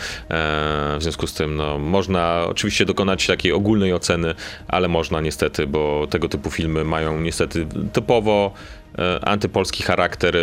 [0.99, 4.36] w związku z tym no, można oczywiście dokonać takiej ogólnej oceny,
[4.67, 8.53] ale można niestety, bo tego typu filmy mają niestety typowo
[8.87, 8.87] E,
[9.21, 10.38] antypolski charakter.
[10.38, 10.41] E,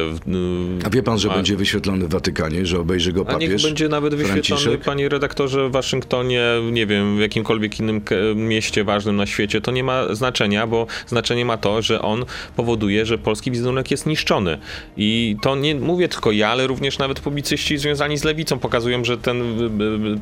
[0.87, 1.35] A wie pan, że a...
[1.35, 3.51] będzie wyświetlony w Watykanie, że obejrzy go papież?
[3.51, 4.85] A niech będzie nawet wyświetlony, Franciszek?
[4.85, 8.01] panie redaktorze, w Waszyngtonie, nie wiem, w jakimkolwiek innym
[8.35, 9.61] mieście ważnym na świecie.
[9.61, 12.25] To nie ma znaczenia, bo znaczenie ma to, że on
[12.57, 14.59] powoduje, że polski wizerunek jest niszczony.
[14.97, 19.19] I to nie mówię tylko ja, ale również nawet publicyści związani z lewicą pokazują, że
[19.19, 19.43] ten,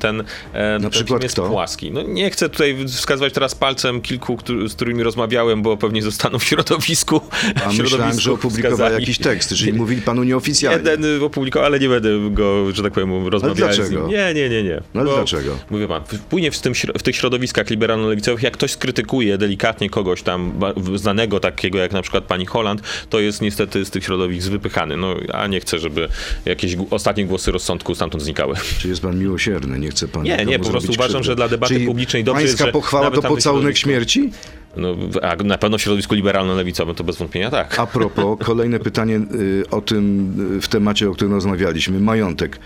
[0.00, 0.20] ten,
[0.52, 1.48] e, na ten przykład jest kto?
[1.48, 1.90] płaski.
[1.90, 6.44] No nie chcę tutaj wskazywać teraz palcem kilku, z którymi rozmawiałem, bo pewnie zostaną w
[6.44, 7.20] środowisku.
[7.64, 10.90] A w środowisku że opublikował jakiś tekst, czyli mówili panu nieoficjalnie.
[10.90, 14.08] Jeden opublikował, ale nie będę go, że tak powiem, rozmawiać z nim.
[14.08, 14.80] Nie, nie, nie, nie.
[14.94, 15.58] No dlaczego?
[15.70, 20.52] Mówię pan, płynie w, tym, w tych środowiskach liberalno-lewicowych, jak ktoś skrytykuje delikatnie kogoś tam
[20.94, 24.96] znanego takiego jak na przykład pani Holland, to jest niestety z tych środowisk wypychany.
[24.96, 26.08] No, a nie chcę, żeby
[26.44, 28.54] jakieś ostatnie głosy rozsądku stamtąd znikały.
[28.80, 29.78] Czy jest pan miłosierny?
[29.78, 31.26] Nie chce pan Nie, nie, po prostu uważam, krzywdy.
[31.26, 34.30] że dla debaty Czyli publicznej dobrze jest, że pochwała to pocałunek śmierci?
[34.76, 37.78] No, a na pewno w środowisku liberalno-lewicowym to bez wątpienia tak.
[37.78, 42.00] A propos, kolejne pytanie y, o tym y, w temacie, o którym rozmawialiśmy.
[42.00, 42.58] Majątek.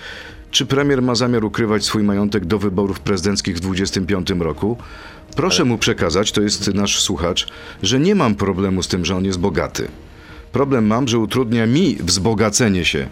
[0.50, 4.76] Czy premier ma zamiar ukrywać swój majątek do wyborów prezydenckich w 2025 roku?
[5.36, 5.68] Proszę Ale...
[5.68, 7.46] mu przekazać, to jest nasz słuchacz,
[7.82, 9.88] że nie mam problemu z tym, że on jest bogaty.
[10.52, 13.08] Problem mam, że utrudnia mi wzbogacenie się.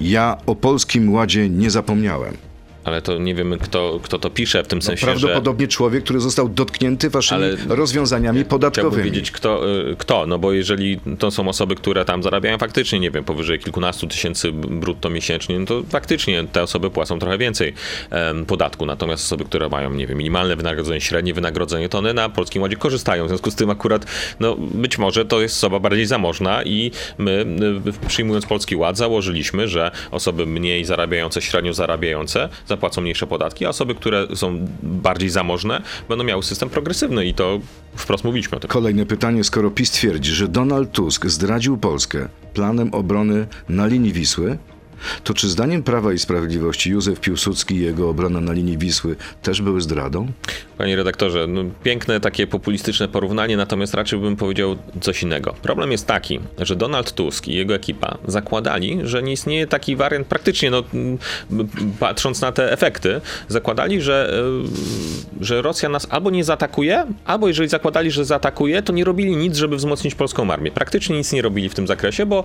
[0.00, 2.49] Ja o polskim ładzie nie zapomniałem
[2.90, 5.68] ale to nie wiemy, kto, kto to pisze w tym no, sensie, Prawdopodobnie że...
[5.68, 8.92] człowiek, który został dotknięty waszymi ale rozwiązaniami podatkowymi.
[8.92, 13.00] Chciałbym wiedzieć, kto, y, kto, no bo jeżeli to są osoby, które tam zarabiają faktycznie,
[13.00, 17.74] nie wiem, powyżej kilkunastu tysięcy brutto miesięcznie, no to faktycznie te osoby płacą trochę więcej
[18.10, 22.28] um, podatku, natomiast osoby, które mają, nie wiem, minimalne wynagrodzenie, średnie wynagrodzenie, to one na
[22.28, 23.24] Polskim Ładzie korzystają.
[23.24, 24.06] W związku z tym akurat,
[24.40, 27.46] no być może to jest osoba bardziej zamożna i my,
[28.04, 32.48] y, przyjmując Polski Ład, założyliśmy, że osoby mniej zarabiające, średnio zarabiające
[32.80, 37.60] zapłacą mniejsze podatki, a osoby, które są bardziej zamożne, będą miały system progresywny i to
[37.96, 38.70] wprost mówiliśmy o tym.
[38.70, 44.58] Kolejne pytanie, skoro PiS twierdzi, że Donald Tusk zdradził Polskę planem obrony na linii Wisły,
[45.24, 49.62] To czy zdaniem Prawa i Sprawiedliwości Józef Piłsudski i jego obrona na linii Wisły też
[49.62, 50.26] były zdradą?
[50.78, 55.54] Panie redaktorze, no, piękne takie populistyczne porównanie, natomiast raczej bym powiedział coś innego.
[55.62, 60.26] Problem jest taki, że Donald Tusk i jego ekipa zakładali, że nie istnieje taki wariant
[60.26, 60.82] praktycznie, no,
[62.00, 64.42] patrząc na te efekty, zakładali, że,
[65.40, 69.36] y, że Rosja nas albo nie zaatakuje, albo jeżeli zakładali, że zaatakuje, to nie robili
[69.36, 70.70] nic, żeby wzmocnić polską armię.
[70.70, 72.44] Praktycznie nic nie robili w tym zakresie, bo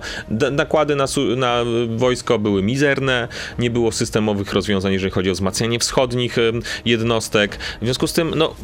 [0.52, 1.64] nakłady na, na
[1.96, 3.28] wojsko były mizerne,
[3.58, 6.36] nie było systemowych rozwiązań, jeżeli chodzi o wzmacnianie wschodnich
[6.84, 7.58] jednostek.
[7.80, 8.54] W związku z tym, no,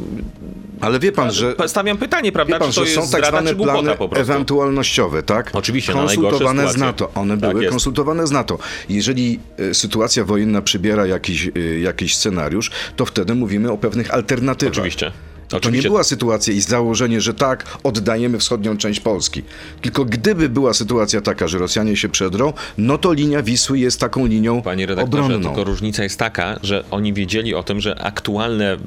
[0.81, 1.55] Ale wie pan, że...
[1.67, 5.49] stawiam pytanie, prawda, Wie pan, czy to że jest są tak zwane plany ewentualnościowe, tak?
[5.53, 6.77] Oczywiście, najgorsze Konsultowane z.
[6.77, 7.11] NATO.
[7.15, 7.71] One Tak były jest.
[7.71, 8.57] konsultowane z NATO.
[8.89, 14.73] Jeżeli e, sytuacja wojenna przybiera jakiś, e, jakiś scenariusz, to wtedy mówimy o pewnych alternatywach.
[14.73, 15.11] Oczywiście.
[15.53, 15.89] To nie Oczywiście.
[15.89, 19.43] była sytuacja i założenie, że tak, oddajemy wschodnią część Polski.
[19.81, 24.25] Tylko gdyby była sytuacja taka, że Rosjanie się przedrą, no to linia Wisły jest taką
[24.25, 25.49] linią Panie redaktorze, obronną.
[25.49, 28.77] tylko różnica jest taka, że oni wiedzieli o tym, że aktualne e,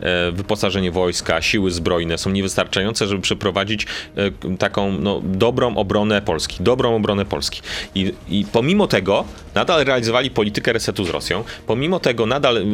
[0.00, 6.56] e, wyposażenie wojska, siły zbrojne są niewystarczające, żeby przeprowadzić e, taką no, dobrą obronę Polski.
[6.60, 7.62] Dobrą obronę Polski.
[7.94, 9.24] I, I pomimo tego
[9.54, 11.44] nadal realizowali politykę resetu z Rosją.
[11.66, 12.64] Pomimo tego nadal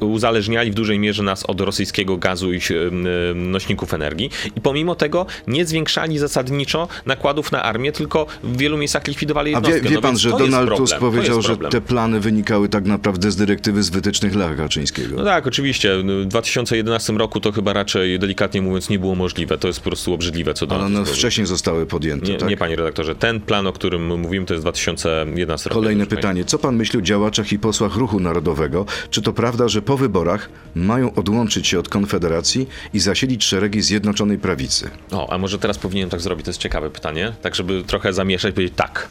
[0.00, 2.60] uzależniali w dużej mierze nas od rosyjskiego gazu i e,
[3.30, 4.30] e, nośników energii.
[4.56, 9.60] I pomimo tego nie zwiększali zasadniczo nakładów na armię, tylko w wielu miejscach likwidowali A
[9.60, 9.88] wie, jednostkę.
[9.88, 10.76] wie No pan, więc że Donald problem.
[10.76, 15.16] Tusk powiedział, że te plany wynikały tak naprawdę z dyrektywy z wytycznych Lecha Kaczyńskiego?
[15.16, 15.98] No tak, oczywiście.
[15.98, 19.58] W 2011 roku to chyba raczej, delikatnie mówiąc, nie było możliwe.
[19.58, 22.48] To jest po prostu obrzydliwe, co do Ale one wcześniej zostały podjęte, Nie, tak?
[22.48, 23.14] nie, panie redaktorze.
[23.14, 25.74] Ten plan, o którym mówimy, to jest 2011 rok.
[25.74, 26.44] Kolejne pytanie.
[26.44, 28.86] Co pan myśli o działaczach i posłach Ruchu Narodowego?
[29.10, 34.38] Czy to prawda, że po wyborach mają odłączyć się od Konfederacji i zasilić szeregi Zjednoczonej
[34.38, 34.90] Prawicy?
[35.12, 36.44] O, a może teraz powinienem tak zrobić?
[36.44, 37.32] To jest ciekawe pytanie.
[37.42, 39.08] Tak, żeby trochę zamieszać, powiedzieć tak.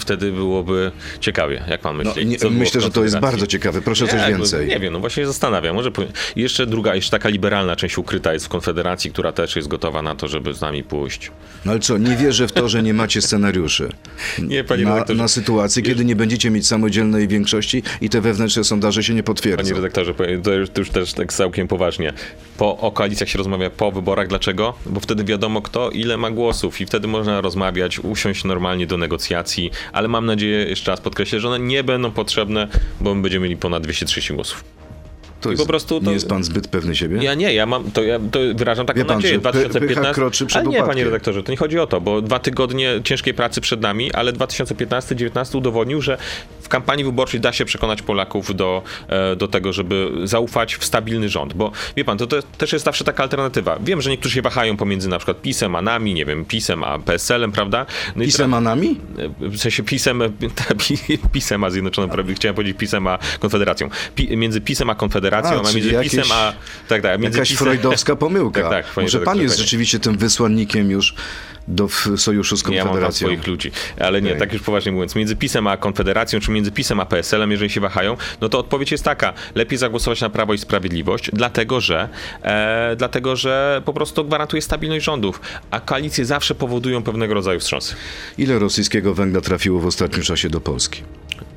[0.00, 2.26] Wtedy byłoby ciekawie, jak pan No, myśli.
[2.26, 3.80] nie, Co było myślę, że to jest bardzo ciekawe.
[3.82, 4.68] Proszę coś Nie, więcej.
[4.68, 5.74] Nie wiem, no właśnie się zastanawiam.
[5.76, 9.56] Może powi- I jeszcze druga, jeszcze taka liberalna część ukryta jest w Konfederacji, która też
[9.56, 11.30] jest gotowa na to, żeby z nami pójść.
[11.64, 13.88] No ale co, nie wierzę w to, że nie macie scenariuszy.
[14.38, 15.22] Nie, panie na, redaktorze.
[15.22, 19.62] na sytuację, kiedy nie będziecie mieć samodzielnej większości i te wewnętrzne sondaże się nie potwierdzą.
[19.62, 22.12] Panie redaktorze, powiem- to już, to już też tak całkiem poważnie.
[22.58, 24.28] Po, o koalicjach się rozmawia po wyborach.
[24.28, 24.74] Dlaczego?
[24.86, 29.70] Bo wtedy wiadomo kto ile ma głosów i wtedy można rozmawiać, usiąść normalnie do negocjacji,
[29.92, 32.68] ale mam nadzieję, jeszcze raz podkreślę, że one nie będą potrzebne,
[33.00, 34.81] bo my będziemy mieli ponad 230 głosów.
[35.42, 37.18] To jest, po prostu to- Nie jest pan zbyt pewny siebie?
[37.22, 39.34] Ja nie, ja mam, to ja to wyrażam taką Wie pan, nadzieję.
[39.34, 40.88] że py- 2015, pycha kroczy przed ale nie, upadkiem.
[40.94, 44.32] panie redaktorze, to nie chodzi o to, bo dwa tygodnie ciężkiej pracy przed nami, ale
[44.32, 46.18] 2015-2019 udowodnił, że
[46.60, 51.28] w kampanii wyborczej da się przekonać Polaków do, e, do tego, żeby zaufać w stabilny
[51.28, 53.78] rząd, bo wie pan, to, to też jest zawsze taka alternatywa.
[53.84, 56.98] Wiem, że niektórzy się wahają pomiędzy na przykład PiSem a nami, nie wiem, PiSem a
[56.98, 57.86] PSL-em, prawda?
[58.16, 59.00] No Pisem a nami?
[59.40, 60.22] w sensie pisem,
[61.32, 63.88] pisem a Zjednoczoną Prawicy, chciałem powiedzieć pisem a Konfederacją.
[64.14, 66.52] Pi, między pisem a Konfederacją, A, a, między czyli jakieś- pisem a...
[66.88, 67.66] Tak, tak, między Jakaś pisem...
[67.66, 68.62] freudowska pomyłka.
[68.72, 71.14] Tak, tak, Może pan jest rzeczywiście tym wysłannikiem już
[71.68, 73.26] do sojuszu z Ja mam Konfederacją.
[73.28, 73.70] swoich ludzi.
[74.00, 74.40] Ale nie, Okej.
[74.40, 77.80] tak już poważnie mówiąc, między PiSem a Konfederacją, czy między PiSem a PSL-em, jeżeli się
[77.80, 79.32] wahają, no to odpowiedź jest taka.
[79.54, 82.08] Lepiej zagłosować na Prawo i Sprawiedliwość, dlatego że,
[82.42, 85.40] e, dlatego, że po prostu gwarantuje stabilność rządów,
[85.70, 87.94] a koalicje zawsze powodują pewnego rodzaju wstrząsy.
[88.38, 91.02] Ile rosyjskiego węgla trafiło w ostatnim czasie do Polski?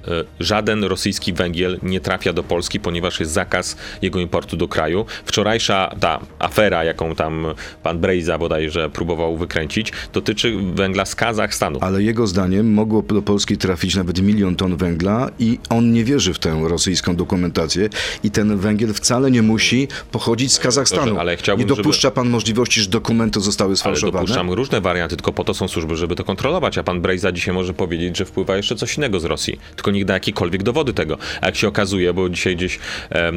[0.07, 5.05] E, Żaden rosyjski węgiel nie trafia do Polski, ponieważ jest zakaz jego importu do kraju.
[5.25, 7.45] Wczorajsza ta afera, jaką tam
[7.83, 11.79] pan Brejza bodajże próbował wykręcić, dotyczy węgla z Kazachstanu.
[11.81, 16.33] Ale jego zdaniem mogło do Polski trafić nawet milion ton węgla i on nie wierzy
[16.33, 17.89] w tę rosyjską dokumentację
[18.23, 21.19] i ten węgiel wcale nie musi pochodzić z Kazachstanu.
[21.19, 24.19] Ale chciałbym, nie dopuszcza pan możliwości, że dokumenty zostały Ale sfałszowane?
[24.19, 26.77] dopuszczam różne warianty, tylko po to są służby, żeby to kontrolować.
[26.77, 29.59] A pan Brejza dzisiaj może powiedzieć, że wpływa jeszcze coś innego z Rosji.
[29.75, 31.17] Tylko niech da jakiekolwiek dowody tego.
[31.41, 33.31] A jak się okazuje, bo dzisiaj gdzieś, e,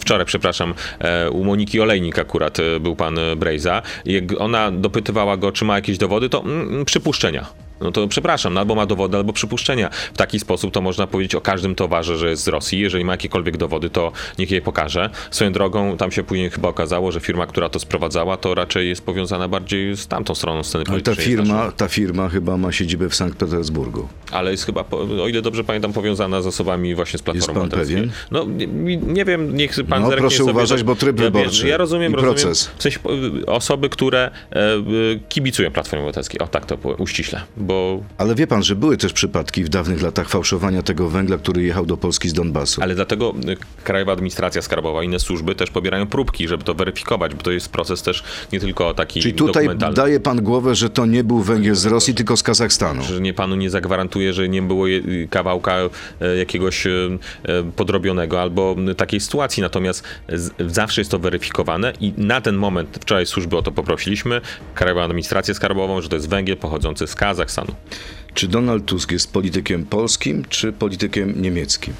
[0.00, 5.52] wczoraj, przepraszam, e, u Moniki Olejnik akurat e, był pan Brejza, jak ona dopytywała go,
[5.52, 7.46] czy ma jakieś dowody, to mm, przypuszczenia.
[7.82, 9.90] No to przepraszam, no albo ma dowody, albo przypuszczenia.
[10.14, 12.80] W taki sposób to można powiedzieć o każdym towarze, że jest z Rosji.
[12.80, 15.10] Jeżeli ma jakiekolwiek dowody, to niech je pokaże.
[15.30, 19.02] Swoją drogą, tam się później chyba okazało, że firma, która to sprowadzała, to raczej jest
[19.04, 21.26] powiązana bardziej z tamtą stroną sceny Ale ta politycznej.
[21.26, 24.08] firma, ta firma chyba ma siedzibę w Sankt Petersburgu.
[24.30, 24.84] ale jest chyba,
[25.22, 28.10] o ile dobrze pamiętam, powiązana z osobami właśnie z Platformy Jest pan pewien?
[28.30, 31.76] No, nie, nie wiem, niech pan No, proszę sobie uważać, bo tryb ja, wyborczy Ja
[31.76, 32.34] rozumiem, rozumiem.
[32.34, 32.70] proces.
[32.78, 33.00] W sensie,
[33.42, 34.80] e, osoby, które e, e,
[35.28, 36.40] kibicują Platformie Obywatelskiej.
[36.40, 37.40] O, tak to uściśle.
[37.56, 41.38] Bo bo Ale wie pan, że były też przypadki w dawnych latach fałszowania tego węgla,
[41.38, 42.82] który jechał do Polski z Donbasu.
[42.82, 47.34] Ale dlatego y, Krajowa Administracja Skarbowa i inne służby też pobierają próbki, żeby to weryfikować,
[47.34, 51.06] bo to jest proces też nie tylko taki Czyli tutaj daje pan głowę, że to
[51.06, 53.02] nie był węgiel z Rosji, tylko z Kazachstanu.
[53.02, 55.76] że nie panu nie zagwarantuje, że nie było je- kawałka
[56.20, 56.86] e, jakiegoś
[57.76, 59.60] podrobionego albo takiej sytuacji.
[59.62, 60.04] Natomiast
[60.68, 64.40] zawsze jest to weryfikowane i na ten moment, wczoraj służby o to poprosiliśmy,
[64.74, 67.51] Krajową Administrację Skarbową, że to jest węgiel pochodzący z Kazachstanu.
[68.34, 71.94] Czy Donald Tusk jest politykiem polskim, czy politykiem niemieckim?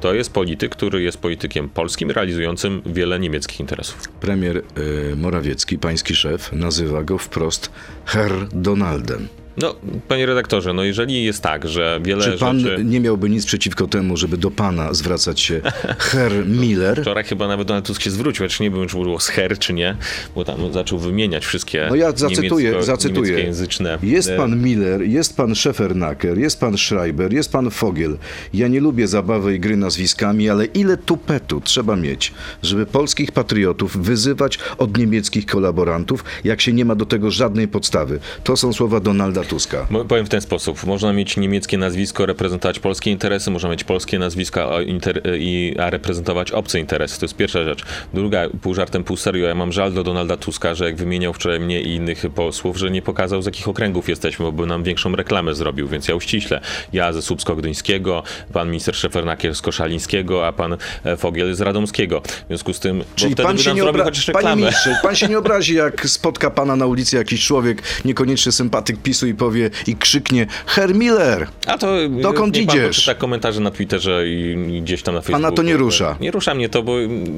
[0.00, 4.08] To jest polityk, który jest politykiem polskim, realizującym wiele niemieckich interesów.
[4.08, 7.70] Premier y, Morawiecki, pański szef, nazywa go wprost
[8.06, 9.28] Herr Donaldem.
[9.60, 9.74] No,
[10.08, 12.84] panie redaktorze, no jeżeli jest tak, że wiele Czy pan rzeczy...
[12.84, 15.60] nie miałby nic przeciwko temu, żeby do pana zwracać się
[16.10, 17.00] Herr Miller?
[17.02, 19.72] Wczoraj chyba nawet Donald Tusk się zwrócił, lecz nie wiem, czy było z her, czy
[19.72, 19.96] nie,
[20.34, 23.20] bo tam zaczął wymieniać wszystkie No ja zacytuję, niemiecko- zacytuję.
[23.22, 23.98] niemieckojęzyczne...
[24.02, 28.16] Jest e, pan Miller, jest pan Scheffernaker, jest pan Schreiber, jest pan Fogiel.
[28.54, 33.96] Ja nie lubię zabawy i gry nazwiskami, ale ile tupetu trzeba mieć, żeby polskich patriotów
[33.96, 38.18] wyzywać od niemieckich kolaborantów, jak się nie ma do tego żadnej podstawy.
[38.44, 39.86] To są słowa Donalda Tuska.
[40.08, 40.84] Powiem w ten sposób.
[40.86, 45.90] Można mieć niemieckie nazwisko, reprezentować polskie interesy, można mieć polskie nazwiska, a, inter- i, a
[45.90, 47.20] reprezentować obce interesy.
[47.20, 47.82] To jest pierwsza rzecz.
[48.14, 51.60] Druga, pół żartem, pół serio, ja mam żal do Donalda Tuska, że jak wymieniał wczoraj
[51.60, 55.16] mnie i innych posłów, że nie pokazał z jakich okręgów jesteśmy, bo by nam większą
[55.16, 56.60] reklamę zrobił, więc ja uściślę.
[56.92, 62.20] Ja ze Słupsko-Gdyńskiego, pan minister Szefernakier z Koszalińskiego, a pan e, Fogiel z Radomskiego.
[62.20, 65.38] W związku z tym, Czyli pan się, nie obra- chociaż Panie ministrze, pan się nie
[65.38, 70.46] obrazi, jak spotka pana na ulicy jakiś człowiek, niekoniecznie sympatyk PiSu i powie i krzyknie
[70.66, 71.46] Herr Miller!
[71.66, 72.96] A to Dokąd niech pan idziesz?
[72.96, 75.56] poczyta komentarze na Twitterze i, gdzieś tam na Facebooku.
[75.56, 76.16] to nie rusza?
[76.20, 76.96] Nie rusza mnie to, bo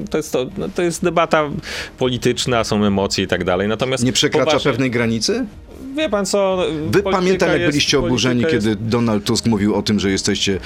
[0.09, 1.49] to jest, to, no, to jest debata
[1.97, 3.67] polityczna, są emocje i tak dalej.
[3.67, 5.45] Natomiast Nie przekracza poważnie, pewnej granicy?
[5.97, 6.57] Wie pan co?
[6.85, 10.11] Wy polityka pamiętam, jak jest- byliście oburzeni, polityka kiedy Donald Tusk mówił o tym, że
[10.11, 10.59] jesteście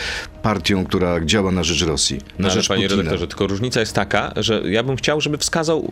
[0.47, 2.97] partią, która działa na rzecz Rosji, na No, rzecz panie Putina.
[2.97, 5.91] redaktorze, tylko różnica jest taka, że ja bym chciał, żeby wskazał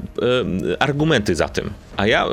[0.79, 1.69] argumenty za tym.
[1.97, 2.29] A ja e,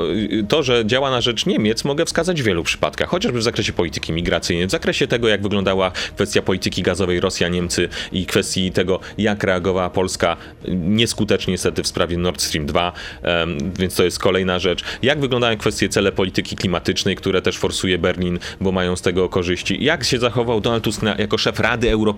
[0.47, 4.13] to, że działa na rzecz Niemiec, mogę wskazać w wielu przypadkach, chociażby w zakresie polityki
[4.13, 9.43] migracyjnej, w zakresie tego, jak wyglądała kwestia polityki gazowej Rosja, Niemcy i kwestii tego, jak
[9.43, 14.83] reagowała Polska nieskutecznie niestety w sprawie Nord Stream 2, em, więc to jest kolejna rzecz.
[15.01, 19.83] Jak wyglądają kwestie cele polityki klimatycznej, które też forsuje Berlin, bo mają z tego korzyści.
[19.83, 22.12] Jak się zachował Donald Tusk na, jako szef Rady Europejskiej,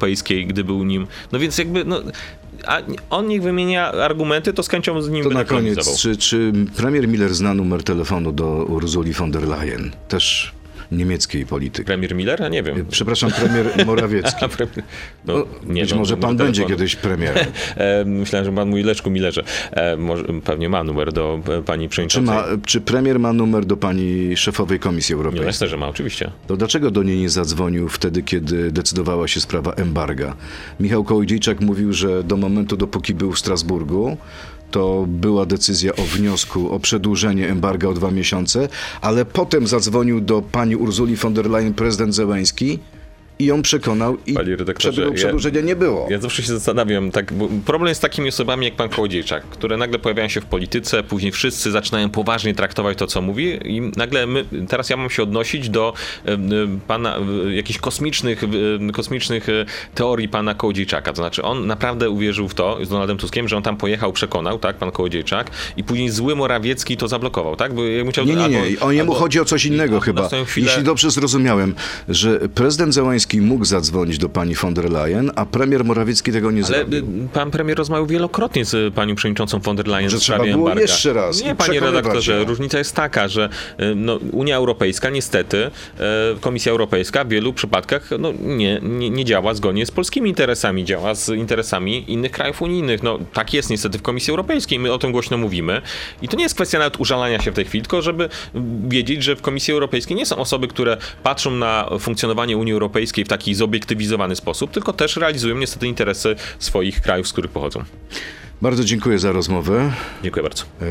[0.48, 1.08] gdy był nim.
[1.32, 2.02] No więc jakby, no,
[2.68, 6.54] a on niech wymienia argumenty, to z chęcią z nim To na koniec, czy, czy
[6.76, 9.92] premier Miller zna numer telefonu do Ursuli von der Leyen?
[10.08, 10.55] Też
[10.92, 11.86] niemieckiej polityk.
[11.86, 12.40] Premier Miller?
[12.42, 12.86] Ja nie wiem.
[12.90, 14.46] Przepraszam, premier Morawiecki.
[15.26, 16.78] No, no, nie, być no, może numer pan będzie telefonu.
[16.78, 17.46] kiedyś premierem.
[17.78, 19.44] E, myślałem, że pan mówi Leszku Millerze.
[19.72, 22.36] E, może, pewnie ma numer do e, pani Czy, przewodniczącej.
[22.36, 25.48] ma, czy premier ma numer do pani szefowej Komisji no, Europejskiej?
[25.48, 26.32] jasne, że ma, oczywiście.
[26.48, 30.36] To dlaczego do niej nie zadzwonił wtedy, kiedy decydowała się sprawa embarga?
[30.80, 34.18] Michał Kołodziejczak mówił, że do momentu, dopóki był w Strasburgu,
[34.72, 38.70] to była decyzja o wniosku o przedłużenie embarga o dwa miesiące,
[39.02, 42.80] ale potem zadzwonił do pani Urzuli von der Leyen prezydent Zełęński
[43.40, 44.36] i ją przekonał i
[44.78, 46.08] przedłużenia ja- nie było.
[46.10, 47.34] Ja zawsze się zastanawiam, tak,
[47.66, 51.32] problem jest z takimi osobami jak pan Kołodziejczak, które nagle pojawiają się w polityce, później
[51.32, 55.70] wszyscy zaczynają poważnie traktować to, co mówi i nagle my, teraz ja mam się odnosić
[55.70, 55.94] do
[56.26, 56.38] e,
[56.88, 57.18] pana,
[57.48, 61.12] e, jakichś kosmicznych, e, kosmicznych e, teorii pana Kołodziejczaka.
[61.14, 64.60] To znaczy on naprawdę uwierzył w to z Donaldem Tuskiem, że on tam pojechał, przekonał,
[64.60, 67.74] tak, pan Kołodziejczak i później zły Morawiecki to zablokował, tak?
[67.74, 68.60] Bo ja chciał, Nie, nie, nie.
[68.62, 70.28] albo- O niemu albo- chodzi o coś innego chyba.
[70.46, 71.76] chwilę- Jeśli dobrze zrozumiałem,
[72.10, 76.64] że prezydent Zełański mógł zadzwonić do pani von der Leyen, a premier Morawiecki tego nie
[76.66, 77.00] Ale zrobił.
[77.00, 80.58] y, pan premier rozmawiał wielokrotnie z panią przewodniczącą von der Leyen Że w sprawie trzeba
[80.58, 80.82] było embarga.
[80.82, 82.46] jeszcze raz Nie, panie przekonywać redaktorze, ją.
[82.46, 85.70] różnica jest taka, że y, no, Unia Europejska niestety, y,
[86.42, 91.16] Komisja Europejska w wielu przypadkach no, nie, nie, nie działa zgodnie z polskimi interesami, działa
[91.16, 93.04] z interesami innych krajów unijnych.
[93.04, 95.82] No, tak jest niestety w Komisji Europejskiej, my o tym głośno mówimy
[96.22, 98.30] i to nie jest kwestia nawet użalania się w tej chwili, tylko żeby
[98.88, 103.28] wiedzieć, że w Komisji Europejskiej nie są osoby, które patrzą na funkcjonowanie Unii Europejskiej w
[103.28, 107.84] taki zobiektywizowany sposób, tylko też realizują niestety interesy swoich krajów, z których pochodzą.
[108.62, 109.94] Bardzo dziękuję za rozmowę.
[110.24, 110.64] Dziękuję bardzo.
[110.64, 110.86] E,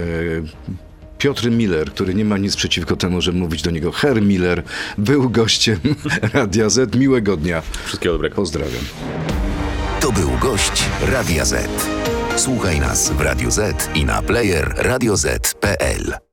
[1.18, 4.62] Piotr Miller, który nie ma nic przeciwko temu, żeby mówić do niego Herr Miller,
[4.98, 5.78] był gościem
[6.34, 6.96] Radia Z.
[6.96, 7.62] Miłego dnia.
[7.84, 8.36] Wszystkiego dobrego.
[8.36, 8.84] Pozdrawiam.
[10.00, 11.70] To był gość Radia Z.
[12.36, 16.23] Słuchaj nas w Radio Z i na player radioz.pl.